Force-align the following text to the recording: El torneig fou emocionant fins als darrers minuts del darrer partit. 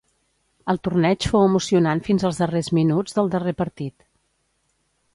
El 0.71 0.79
torneig 0.87 1.27
fou 1.33 1.45
emocionant 1.51 2.03
fins 2.09 2.27
als 2.31 2.41
darrers 2.45 2.73
minuts 2.81 3.19
del 3.19 3.33
darrer 3.37 3.57
partit. 3.65 3.99